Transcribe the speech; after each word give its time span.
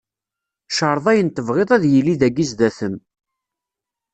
Creḍ 0.75 1.05
ayen 1.11 1.29
tebɣiḍ 1.29 1.69
ad 1.75 1.79
d-yili 1.83 2.15
dagi 2.21 2.45
zdat-m. 2.49 2.95